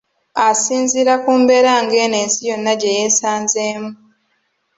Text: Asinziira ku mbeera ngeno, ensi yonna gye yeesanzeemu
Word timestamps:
Asinziira 0.47 1.13
ku 1.23 1.31
mbeera 1.39 1.73
ngeno, 1.83 2.15
ensi 2.23 2.41
yonna 2.49 2.73
gye 2.79 2.95
yeesanzeemu 2.97 3.91